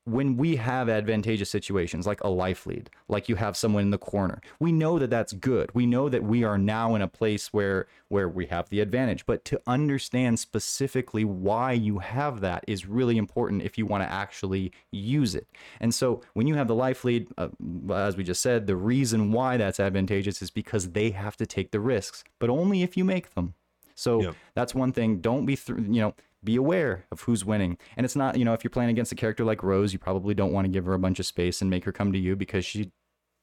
[0.05, 3.99] when we have advantageous situations like a life lead, like you have someone in the
[3.99, 5.71] corner, we know that that's good.
[5.75, 9.27] We know that we are now in a place where where we have the advantage.
[9.27, 14.11] But to understand specifically why you have that is really important if you want to
[14.11, 15.47] actually use it.
[15.81, 17.49] And so when you have the life lead, uh,
[17.93, 21.71] as we just said, the reason why that's advantageous is because they have to take
[21.71, 23.55] the risks, but only if you make them.
[23.95, 24.35] So yep.
[24.55, 25.21] that's one thing.
[25.21, 27.79] Don't be, th- you know, be aware of who's winning.
[27.97, 30.35] And it's not, you know, if you're playing against a character like Rose, you probably
[30.35, 32.37] don't want to give her a bunch of space and make her come to you
[32.37, 32.93] because she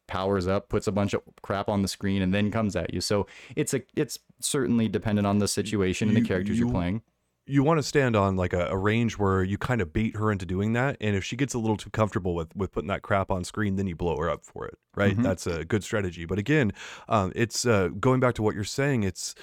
[0.07, 3.01] powers up, puts a bunch of crap on the screen, and then comes at you.
[3.01, 7.01] So it's a it's certainly dependent on the situation and the characters you, are playing.
[7.45, 10.31] You want to stand on like a, a, range where you kind of bait her
[10.31, 13.03] into doing that, and if she gets a little too comfortable with with putting that
[13.03, 15.13] crap on screen, then you blow her up for it, right?
[15.13, 15.23] Mm-hmm.
[15.23, 16.25] That's a good strategy.
[16.25, 16.71] But again,
[17.07, 19.03] um, it's uh, going back to what you're saying.
[19.03, 19.35] It's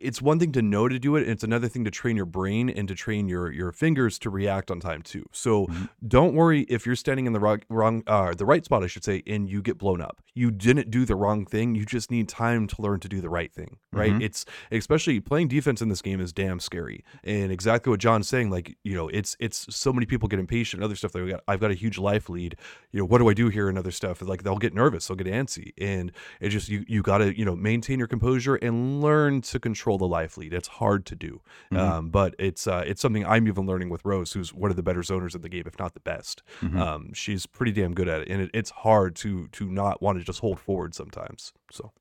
[0.00, 2.26] it's one thing to know to do it and it's another thing to train your
[2.26, 5.84] brain and to train your your fingers to react on time too so mm-hmm.
[6.06, 9.04] don't worry if you're standing in the wrong wrong uh, the right spot i should
[9.04, 12.28] say and you get blown up you didn't do the wrong thing you just need
[12.28, 14.22] time to learn to do the right thing right mm-hmm.
[14.22, 18.50] it's especially playing defense in this game is damn scary and exactly what john's saying
[18.50, 21.60] like you know it's it's so many people get impatient other stuff they got i've
[21.60, 22.56] got a huge life lead
[22.92, 25.16] you know what do i do here and other stuff like they'll get nervous they'll
[25.16, 29.00] get antsy and it just you you got to you know maintain your composure and
[29.00, 30.52] learn to control control the life lead.
[30.52, 31.40] It's hard to do,
[31.72, 34.82] um, but it's uh, it's something I'm even learning with Rose, who's one of the
[34.82, 36.42] better zoners in the game, if not the best.
[36.80, 40.18] Um, she's pretty damn good at it, and it, it's hard to to not want
[40.18, 41.52] to just hold forward sometimes.
[41.70, 41.92] So.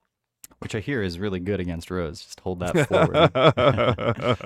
[0.60, 2.22] Which I hear is really good against Rose.
[2.22, 3.32] Just hold that forward.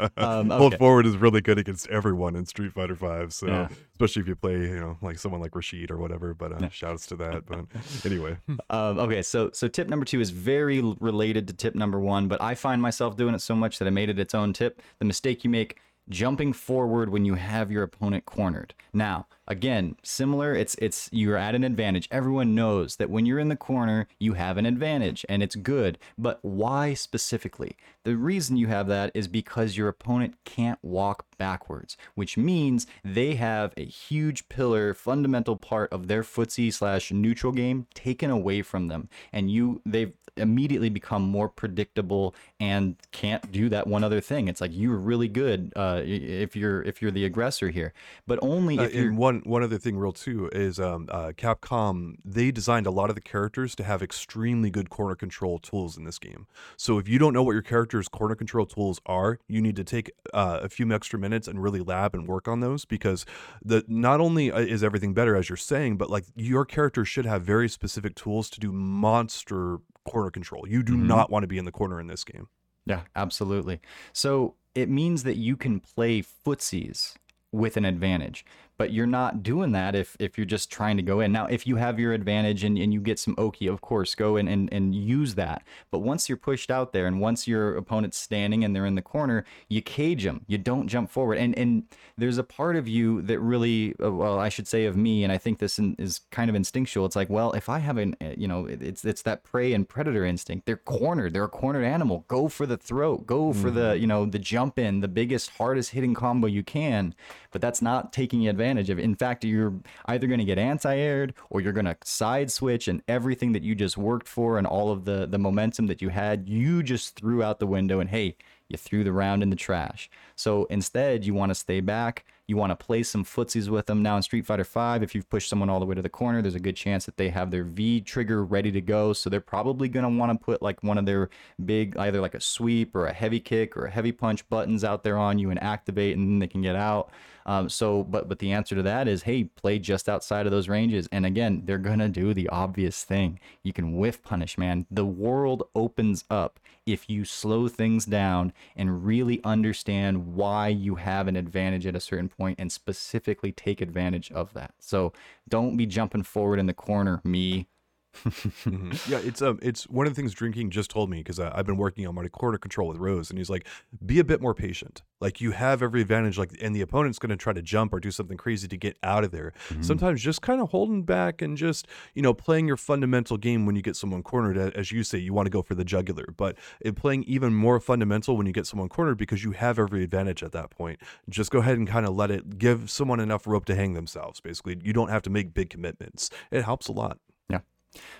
[0.18, 3.34] Um, Hold forward is really good against everyone in Street Fighter Five.
[3.34, 3.68] So Yeah.
[3.94, 6.34] especially if you play, you know, like someone like Rashid or whatever.
[6.34, 6.70] But uh, Yeah.
[6.70, 7.46] shouts to that.
[7.46, 7.66] But
[8.06, 8.38] anyway,
[8.70, 12.42] Um, okay, so so tip number two is very related to tip number one, but
[12.42, 14.82] I find myself doing it so much that I made it its own tip.
[15.00, 18.74] The mistake you make jumping forward when you have your opponent cornered.
[18.94, 22.08] Now, again, similar, it's it's you're at an advantage.
[22.12, 25.98] Everyone knows that when you're in the corner, you have an advantage and it's good.
[26.18, 27.76] But why specifically?
[28.04, 33.36] The reason you have that is because your opponent can't walk backwards, which means they
[33.36, 38.88] have a huge pillar, fundamental part of their footsie slash neutral game taken away from
[38.88, 44.48] them, and you they've immediately become more predictable and can't do that one other thing.
[44.48, 47.94] It's like you're really good uh, if you're if you're the aggressor here,
[48.28, 52.16] but only Uh, you're one one other thing, real too, is um, uh, Capcom.
[52.26, 56.04] They designed a lot of the characters to have extremely good corner control tools in
[56.04, 56.48] this game.
[56.78, 59.84] So if you don't know what your character's corner control tools are, you need to
[59.84, 63.26] take uh, a few extra minutes and really lab and work on those because
[63.64, 67.26] the not only uh, is everything better as you're saying, but like your character should
[67.26, 70.68] have very specific tools to do monster corner control.
[70.68, 71.06] You do Mhm.
[71.08, 72.48] not want to be in the corner in this game.
[72.86, 73.80] Yeah, absolutely.
[74.12, 77.16] So it means that you can play footsies
[77.52, 78.46] with an advantage,
[78.78, 81.32] but you're not doing that if if you're just trying to go in.
[81.32, 84.38] Now, if you have your advantage and, and you get some Oki, of course, go
[84.38, 85.64] in and, and use that.
[85.92, 89.02] But once you're pushed out there and once your opponent's standing and they're in the
[89.02, 90.46] corner, you cage them.
[90.48, 91.38] You don't jump forward.
[91.38, 91.84] And and
[92.18, 95.32] there's a part of you that really, uh, well, I should say of me, and
[95.32, 97.06] I think this in, is kind of instinctual.
[97.06, 99.88] It's like, well, if I have an, uh, you know, it's it's that prey and
[99.88, 100.66] predator instinct.
[100.66, 101.34] They're cornered.
[101.34, 102.26] They're a cornered animal.
[102.28, 103.26] Go for the throat.
[103.26, 107.16] Go for the, you know, the jump in, the biggest, hardest hitting combo you can.
[107.54, 109.00] But that's not taking advantage of.
[109.00, 109.74] In fact, you're
[110.08, 113.76] either going to get anti-aired or you're going to side switch, and everything that you
[113.76, 117.42] just worked for and all of the the momentum that you had, you just threw
[117.42, 118.02] out the window.
[118.02, 118.36] And hey,
[118.74, 120.10] you threw the round in the trash.
[120.36, 122.26] So instead, you want to stay back.
[122.46, 124.04] You want to play some footsies with them.
[124.04, 126.42] Now in Street Fighter V, if you've pushed someone all the way to the corner,
[126.42, 129.14] there's a good chance that they have their V trigger ready to go.
[129.14, 131.30] So they're probably going to want to put like one of their
[131.64, 135.04] big, either like a sweep or a heavy kick or a heavy punch buttons out
[135.04, 137.12] there on you and activate, and then they can get out.
[137.46, 140.70] Um, so, but but the answer to that is, hey, play just outside of those
[140.70, 141.08] ranges.
[141.12, 143.40] And again, they're gonna do the obvious thing.
[143.64, 144.86] You can whiff punish, man.
[144.92, 151.28] The world opens up if you slow things down and really understand why you have
[151.28, 154.74] an advantage at a certain point and specifically take advantage of that.
[154.80, 155.14] So
[155.48, 157.68] don't be jumping forward in the corner, me.
[159.08, 161.78] yeah, it's um, it's one of the things drinking just told me because I've been
[161.78, 163.68] working on my corner control with Rose, and he's like,
[164.06, 165.02] be a bit more patient.
[165.20, 168.00] Like you have every advantage, like, and the opponent's going to try to jump or
[168.00, 169.54] do something crazy to get out of there.
[169.82, 173.76] Sometimes just kind of holding back and just you know playing your fundamental game when
[173.76, 174.58] you get someone cornered.
[174.58, 176.56] As you say, you want to go for the jugular, but
[176.96, 180.52] playing even more fundamental when you get someone cornered because you have every advantage at
[180.52, 181.00] that point.
[181.30, 184.40] Just go ahead and kind of let it give someone enough rope to hang themselves.
[184.40, 186.30] Basically, you don't have to make big commitments.
[186.52, 187.18] It helps a lot.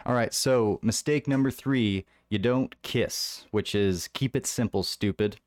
[0.06, 0.34] All right.
[0.34, 5.38] So, mistake number three you don't kiss, which is keep it simple, stupid.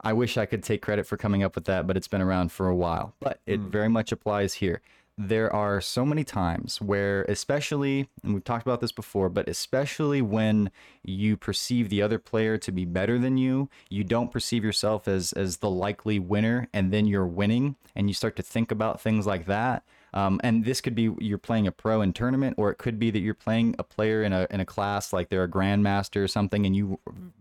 [0.00, 2.52] I wish I could take credit for coming up with that, but it's been around
[2.52, 3.14] for a while.
[3.18, 3.68] But it hmm.
[3.68, 4.80] very much applies here.
[5.20, 10.22] There are so many times where, especially, and we've talked about this before, but especially
[10.22, 10.70] when
[11.02, 15.32] you perceive the other player to be better than you, you don't perceive yourself as
[15.32, 19.26] as the likely winner, and then you're winning, and you start to think about things
[19.26, 19.82] like that.
[20.14, 23.10] Um, and this could be you're playing a pro in tournament, or it could be
[23.10, 26.28] that you're playing a player in a in a class like they're a grandmaster or
[26.28, 26.98] something, and you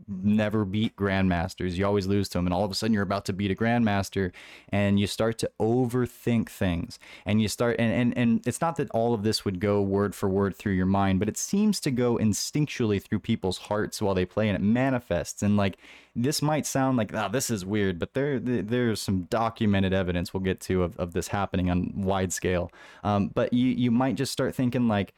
[0.08, 1.76] never beat grandmasters.
[1.76, 3.56] You always lose to them, and all of a sudden you're about to beat a
[3.56, 4.32] grandmaster,
[4.70, 8.90] and you start to overthink things, and you start and and and it's not that
[8.92, 11.92] all of this would go word for word through your mind, but it seems to
[11.92, 15.42] go instinctually through people's hearts while they play, and it manifests.
[15.42, 15.78] And like
[16.16, 20.34] this might sound like oh this is weird, but there there- there's some documented evidence
[20.34, 22.57] we'll get to of, of this happening on wide scale.
[23.04, 25.14] Um, but you you might just start thinking like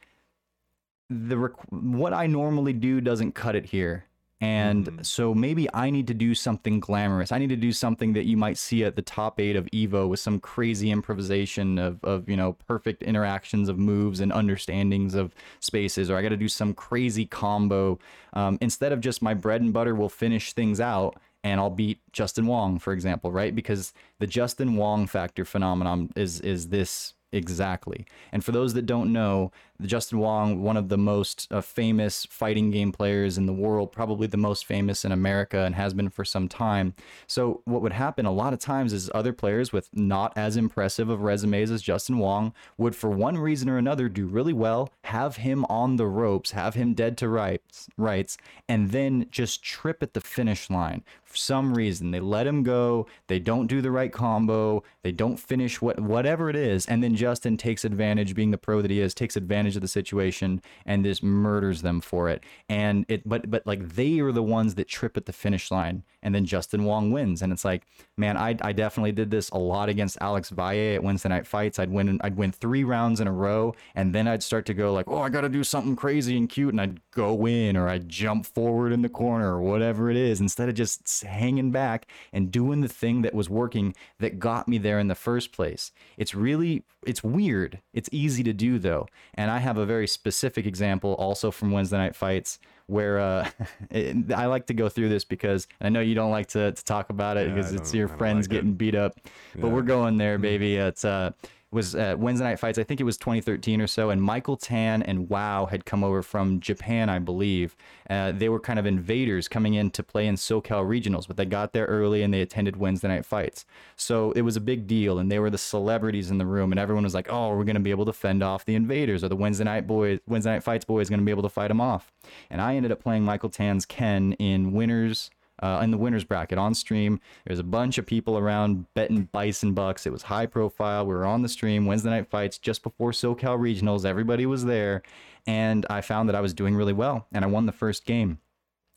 [1.10, 4.06] the requ- what I normally do doesn't cut it here.
[4.41, 7.34] And so maybe I need to do something glamorous.
[7.34, 10.08] I need to do something that you might see at the top eight of Evo
[10.08, 15.36] with some crazy improvisation of, of you know, perfect interactions of moves and understandings of
[15.60, 17.99] spaces, or I got to do some crazy combo.
[18.32, 21.99] Um, instead of just my bread and butter will finish things out and I'll beat
[22.13, 23.54] Justin Wong, for example, right?
[23.54, 28.06] Because the Justin Wong factor phenomenon is is this exactly.
[28.32, 32.70] And for those that don't know, Justin Wong, one of the most uh, famous fighting
[32.70, 36.26] game players in the world, probably the most famous in America and has been for
[36.26, 36.94] some time.
[37.28, 41.10] So, what would happen a lot of times is other players with not as impressive
[41.10, 45.38] of resumes as Justin Wong would, for one reason or another, do really well, have
[45.38, 48.38] him on the ropes, have him dead to rights, rights
[48.68, 53.06] and then just trip at the finish line for some reason they let him go
[53.28, 57.15] they don't do the right combo they don't finish what whatever it is and then
[57.15, 61.04] justin takes advantage being the pro that he is takes advantage of the situation and
[61.04, 62.44] just murders them for it.
[62.68, 66.04] And it but but like they are the ones that trip at the finish line
[66.24, 67.42] and then justin wong wins.
[67.42, 67.84] And it's like
[68.18, 71.80] man i, I definitely did this a lot against alex valle at wednesday night fights.
[71.80, 74.94] I'd win i'd win three rounds in a row and then i'd start to go
[74.94, 78.08] like oh i gotta do something crazy and cute and i'd go in or i'd
[78.10, 82.51] jump forward in the corner or whatever it is instead of just hanging back and
[82.51, 85.91] doing the thing that was working that got me there in the first place.
[86.17, 87.79] It's really it's weird.
[87.93, 89.08] It's easy to do though.
[89.36, 93.49] And I have a very specific example also from Wednesday night fights where uh,
[93.91, 96.84] it, I like to go through this because I know you don't like to, to
[96.86, 98.55] talk about it Yeah, because it's your friends like it.
[98.55, 99.19] getting beat up.
[99.55, 99.73] But Yeah.
[99.73, 100.75] we're going there, baby.
[100.75, 101.32] It's uh
[101.71, 102.79] was uh, Wednesday night fights.
[102.79, 106.23] I think it was 2013 or so, and Michael Tan and Wow had come over
[106.23, 107.75] from Japan, I believe.
[108.10, 111.45] Uh, they were kind of invaders coming in to play in SoCal regionals, but they
[111.45, 113.65] got there early and they attended Wednesday night fights.
[113.95, 116.79] So it was a big deal, and they were the celebrities in the room, and
[116.79, 119.36] everyone was like, "Oh, we're gonna be able to fend off the invaders, or the
[119.36, 122.12] Wednesday night boys, Wednesday night fights boys, gonna be able to fight them off."
[122.49, 125.29] And I ended up playing Michael Tan's Ken in winners
[125.62, 127.19] uh, in the winners bracket on stream.
[127.45, 130.06] There's a bunch of people around betting bison bucks.
[130.06, 131.06] It was high profile.
[131.06, 134.06] We were on the stream Wednesday night fights just before SoCal regionals.
[134.06, 135.02] Everybody was there,
[135.48, 138.39] and I found that I was doing really well, and I won the first game.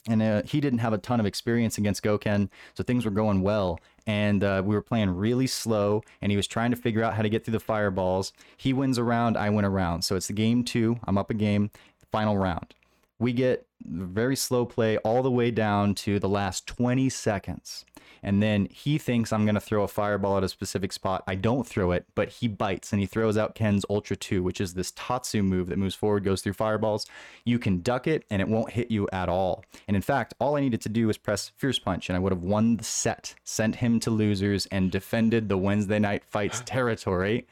[0.09, 3.42] And uh, he didn't have a ton of experience against Gouken, so things were going
[3.42, 3.79] well.
[4.05, 7.22] And uh, we were playing really slow, and he was trying to figure out how
[7.22, 8.33] to get through the fireballs.
[8.57, 10.05] He wins a round, I win a round.
[10.05, 10.98] So it's the game two.
[11.05, 11.70] I'm up a game,
[12.11, 12.75] final round
[13.22, 17.85] we get very slow play all the way down to the last 20 seconds.
[18.23, 21.25] And then he thinks I'm going to throw a fireball at a specific spot.
[21.27, 24.61] I don't throw it, but he bites and he throws out Ken's Ultra 2, which
[24.61, 27.07] is this Tatsu move that moves forward, goes through fireballs.
[27.45, 29.64] You can duck it and it won't hit you at all.
[29.88, 32.33] And in fact, all I needed to do was press Fierce Punch and I would
[32.33, 37.47] have won the set, sent him to losers, and defended the Wednesday night fights territory.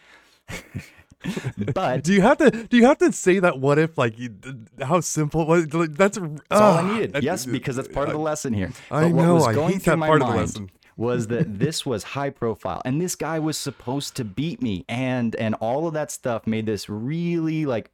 [1.74, 2.50] but Do you have to?
[2.50, 3.58] Do you have to say that?
[3.58, 3.98] What if?
[3.98, 4.34] Like, you,
[4.80, 5.46] how simple?
[5.46, 7.22] was like, that's That's all I ah, needed.
[7.22, 8.72] Yes, because that's part of the lesson here.
[8.90, 10.46] I But what know, was I going hate through that my part of the mind
[10.48, 10.70] lesson.
[10.96, 15.36] was that this was high profile, and this guy was supposed to beat me, and
[15.36, 17.90] and all of that stuff made this really like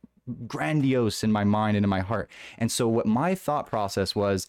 [0.47, 2.31] grandiose in my mind and in my heart.
[2.59, 4.47] And so what my thought process was.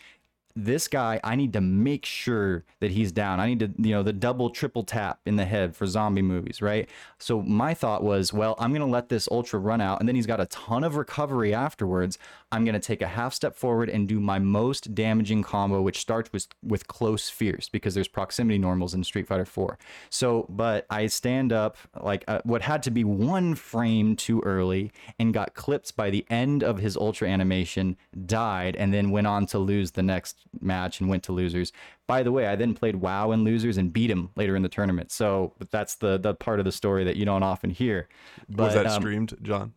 [0.59, 3.39] This guy, I need to make sure that he's down.
[3.39, 6.63] I need to, you know, the double, triple tap in the head for zombie movies,
[6.63, 6.89] right?
[7.19, 10.15] So my thought was, well, I'm going to let this ultra run out, and then
[10.15, 12.17] he's got a ton of recovery afterwards.
[12.51, 15.99] I'm going to take a half step forward and do my most damaging combo, which
[15.99, 19.77] starts with with close fierce because there's proximity normals in Street Fighter 4.
[20.09, 24.91] So, but I stand up like uh, what had to be one frame too early
[25.19, 29.45] and got clipped by the end of his ultra animation, died, and then went on
[29.47, 31.73] to lose the next match and went to losers.
[32.07, 34.69] By the way, I then played WoW in losers and beat him later in the
[34.69, 35.11] tournament.
[35.11, 38.07] So but that's the the part of the story that you don't often hear.
[38.47, 39.73] But, was that um, streamed, John?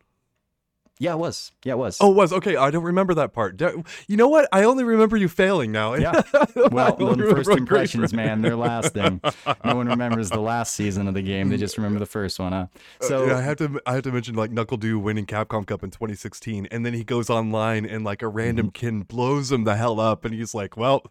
[1.01, 1.51] Yeah, it was.
[1.65, 1.97] Yeah, it was.
[1.99, 2.55] Oh, it was okay.
[2.57, 3.57] I don't remember that part.
[3.57, 4.47] Do- You know what?
[4.53, 5.95] I only remember you failing now.
[5.95, 6.21] Yeah.
[6.71, 9.19] Well, first impressions, man, they're lasting.
[9.65, 11.49] No one remembers the last season of the game.
[11.49, 12.67] They just remember the first one, huh?
[13.01, 15.83] So Uh, yeah, I have to I have to mention like NuckleDu winning Capcom Cup
[15.83, 18.99] in 2016, and then he goes online and like a random Mm-hmm.
[18.99, 21.01] kid blows him the hell up, and he's like, "Well,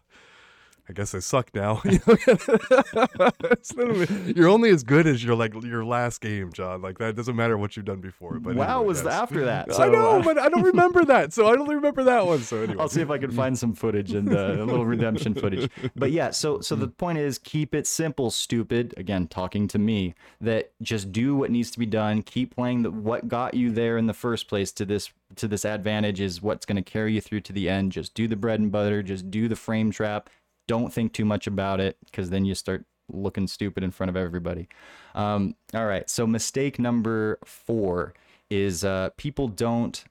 [0.91, 1.81] I guess I suck now."
[4.35, 6.81] You're only as good as your like your last game, John.
[6.81, 8.39] Like that doesn't matter what you've done before.
[8.39, 9.13] But WoW anyway, was yes.
[9.13, 9.73] after that.
[9.79, 12.41] I know, uh, but I don't remember that, so I don't remember that one.
[12.41, 15.33] So anyway, I'll see if I can find some footage and uh, a little redemption
[15.33, 15.71] footage.
[15.95, 18.93] But yeah, so so the point is keep it simple, stupid.
[18.97, 22.21] Again, talking to me that just do what needs to be done.
[22.21, 25.65] Keep playing the what got you there in the first place to this to this
[25.65, 27.91] advantage is what's going to carry you through to the end.
[27.91, 29.03] Just do the bread and butter.
[29.03, 30.29] Just do the frame trap.
[30.67, 34.15] Don't think too much about it because then you start looking stupid in front of
[34.15, 34.67] everybody.
[35.15, 36.09] Um, all right.
[36.09, 38.13] So mistake number four
[38.49, 40.03] is uh, people don't.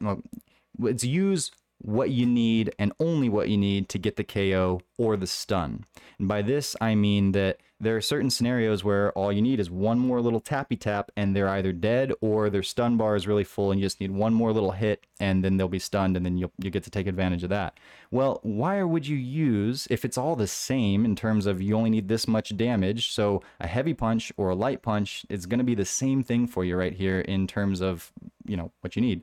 [0.00, 0.22] Well,
[0.82, 5.16] it's use what you need and only what you need to get the KO or
[5.16, 5.84] the stun.
[6.18, 9.70] And by this, I mean that there are certain scenarios where all you need is
[9.70, 13.44] one more little tappy tap and they're either dead or their stun bar is really
[13.44, 16.26] full and you just need one more little hit and then they'll be stunned and
[16.26, 17.78] then you'll, you get to take advantage of that.
[18.10, 21.90] Well, why would you use, if it's all the same in terms of you only
[21.90, 25.64] need this much damage, so a heavy punch or a light punch is going to
[25.64, 28.12] be the same thing for you right here in terms of,
[28.44, 29.22] you know, what you need.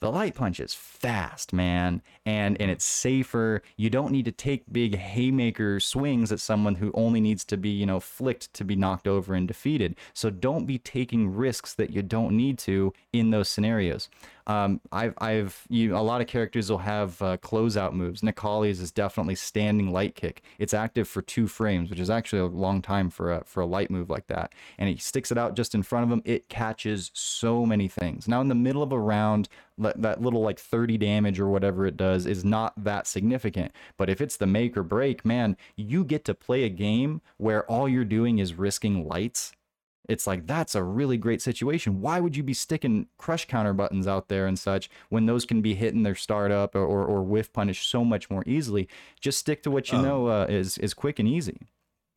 [0.00, 3.62] The light punch is fast, man, and and it's safer.
[3.76, 7.70] You don't need to take big haymaker swings at someone who only needs to be,
[7.70, 9.96] you know, flicked to be knocked over and defeated.
[10.12, 14.08] So don't be taking risks that you don't need to in those scenarios.
[14.46, 18.22] Um, I've, I've, you, a lot of characters will have uh, closeout moves.
[18.22, 20.42] Necalli's is definitely standing light kick.
[20.58, 23.66] It's active for two frames, which is actually a long time for a, for a
[23.66, 24.52] light move like that.
[24.78, 26.22] And he sticks it out just in front of him.
[26.24, 28.28] It catches so many things.
[28.28, 31.96] Now, in the middle of a round, that little like 30 damage or whatever it
[31.96, 33.72] does is not that significant.
[33.96, 37.68] But if it's the make or break, man, you get to play a game where
[37.70, 39.52] all you're doing is risking lights
[40.08, 42.00] it's like that's a really great situation.
[42.00, 45.62] Why would you be sticking crush counter buttons out there and such when those can
[45.62, 48.88] be hit in their startup or, or, or whiff punish so much more easily?
[49.20, 51.58] Just stick to what you um, know uh, is is quick and easy.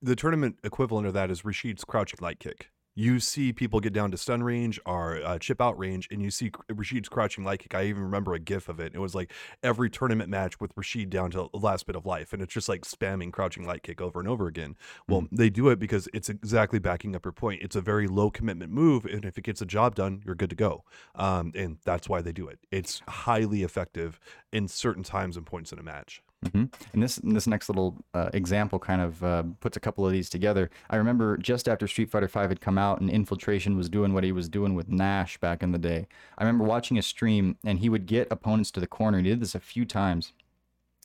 [0.01, 4.09] The tournament equivalent of that is Rashid's crouching light kick you see people get down
[4.09, 7.75] to stun range or uh, chip out range, and you see Rashid's crouching light kick.
[7.75, 8.95] I even remember a GIF of it.
[8.95, 9.31] It was like
[9.61, 12.67] every tournament match with Rashid down to the last bit of life, and it's just
[12.67, 14.75] like spamming crouching light kick over and over again.
[15.07, 15.35] Well, mm-hmm.
[15.35, 17.61] they do it because it's exactly backing up your point.
[17.61, 20.49] It's a very low commitment move, and if it gets a job done, you're good
[20.49, 20.83] to go.
[21.13, 22.57] Um, and that's why they do it.
[22.71, 24.19] It's highly effective
[24.51, 26.23] in certain times and points in a match.
[26.45, 26.65] Mm-hmm.
[26.93, 30.29] And this this next little uh, example kind of uh, puts a couple of these
[30.29, 30.69] together.
[30.89, 34.23] I remember just after Street Fighter V had come out and Infiltration was doing what
[34.23, 36.07] he was doing with Nash back in the day.
[36.37, 39.17] I remember watching a stream and he would get opponents to the corner.
[39.17, 40.33] He did this a few times.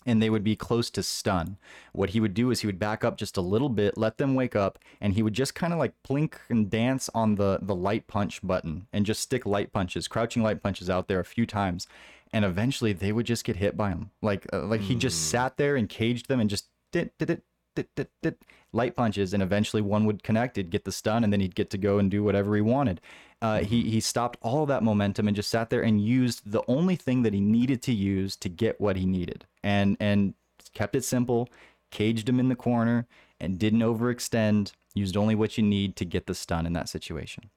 [0.05, 1.59] And they would be close to stun.
[1.93, 4.35] What he would do is he would back up just a little bit, let them
[4.35, 7.77] wake up, and he would just kind of like plink and dance on the the
[7.77, 11.47] light punch button and just stick light punches, crouching light punches out there a few
[11.47, 11.87] times
[12.33, 14.11] and eventually they would just get hit by him.
[14.21, 15.31] Like uh, like he just hmm.
[15.31, 17.43] sat there and caged them and just did did it
[17.75, 18.37] did, did, did,
[18.73, 21.71] light punches, and eventually one would connect, He'd get the stun, and then he'd get
[21.71, 23.01] to go and do whatever he wanted.
[23.41, 26.97] Uh, he he stopped all that momentum and just sat there and used the only
[26.97, 30.35] thing that he needed to use to get what he needed, and and
[30.75, 31.49] kept it simple,
[31.91, 33.07] caged him in the corner,
[33.41, 34.73] and didn't overextend.
[34.95, 37.51] Used only what you need to get the stun in that situation.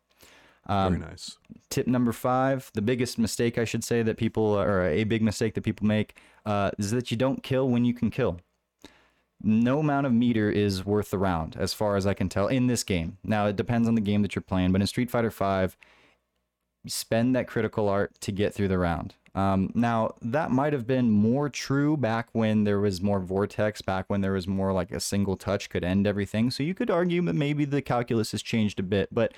[0.68, 1.38] Um, Very nice.
[1.70, 5.54] Tip number five, the biggest mistake I should say that people, or a big mistake
[5.54, 8.40] that people make, uh, is that you don't kill when you can kill.
[9.44, 12.68] No amount of meter is worth the round, as far as I can tell, in
[12.68, 13.18] this game.
[13.24, 15.78] Now it depends on the game that you're playing, but in Street Fighter Five,
[16.88, 19.16] spend that critical art to get through the round.
[19.36, 24.06] Um, now that might have been more true back when there was more vortex, back
[24.08, 26.50] when there was more like a single touch could end everything.
[26.50, 29.34] So you could argue that maybe the calculus has changed a bit, but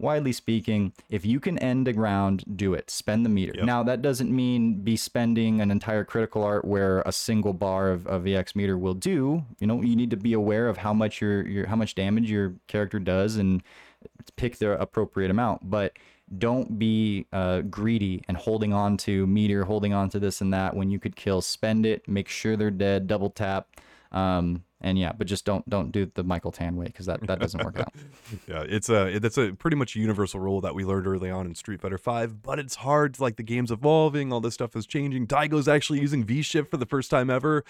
[0.00, 2.90] widely speaking, if you can end a round, do it.
[2.90, 3.52] Spend the meter.
[3.56, 3.64] Yep.
[3.64, 8.06] Now, that doesn't mean be spending an entire critical art where a single bar of,
[8.06, 9.44] of EX meter will do.
[9.58, 12.30] You know, you need to be aware of how much your, your how much damage
[12.30, 13.62] your character does and
[14.36, 15.70] pick the appropriate amount.
[15.70, 15.92] But
[16.38, 20.74] don't be uh, greedy and holding on to meter, holding on to this and that
[20.74, 21.40] when you could kill.
[21.40, 22.08] Spend it.
[22.08, 23.06] Make sure they're dead.
[23.06, 23.68] Double tap.
[24.12, 27.38] Um, and yeah, but just don't don't do the Michael Tan way because that, that
[27.38, 27.92] doesn't work out.
[28.48, 31.54] yeah, it's a that's a pretty much universal rule that we learned early on in
[31.54, 32.42] Street Fighter Five.
[32.42, 33.20] But it's hard.
[33.20, 35.26] Like the game's evolving, all this stuff is changing.
[35.26, 37.64] Daigo's actually using V shift for the first time ever.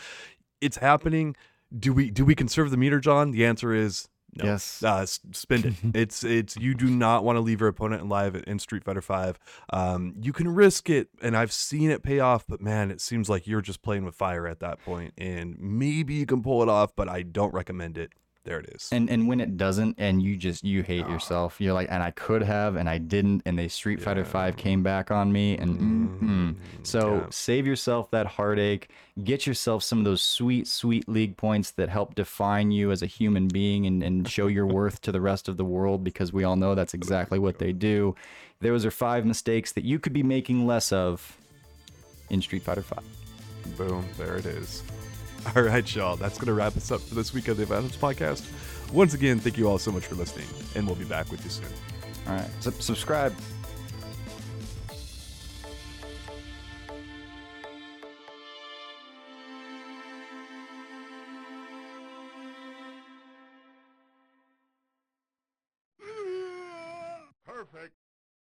[0.60, 1.34] It's happening.
[1.76, 3.32] Do we do we conserve the meter, John?
[3.32, 4.44] The answer is no.
[4.44, 4.82] Yes.
[4.82, 5.74] Uh, spend it.
[5.94, 9.38] it's it's you do not want to leave your opponent alive in Street Fighter Five.
[9.70, 12.44] Um, you can risk it, and I've seen it pay off.
[12.46, 16.14] But man, it seems like you're just playing with fire at that point, and maybe
[16.14, 18.12] you can pull it off, but I don't recommend it
[18.50, 18.88] there it is.
[18.90, 21.12] And and when it doesn't, and you just you hate oh.
[21.12, 24.06] yourself, you're like, and I could have, and I didn't, and they Street yeah.
[24.06, 26.20] Fighter Five came back on me, and mm, mm.
[26.20, 26.82] mm-hmm.
[26.82, 27.26] so yeah.
[27.30, 28.88] save yourself that heartache.
[29.22, 33.06] Get yourself some of those sweet, sweet league points that help define you as a
[33.06, 36.42] human being and, and show your worth to the rest of the world, because we
[36.42, 38.16] all know that's exactly what they do.
[38.60, 41.38] Those are five mistakes that you could be making less of
[42.30, 43.04] in Street Fighter Five.
[43.76, 44.04] Boom!
[44.18, 44.82] There it is.
[45.56, 46.16] All right, y'all.
[46.16, 48.44] That's going to wrap us up for this week of the Advance Podcast.
[48.92, 51.50] Once again, thank you all so much for listening, and we'll be back with you
[51.50, 51.66] soon.
[52.26, 52.50] All right.
[52.82, 53.34] subscribe.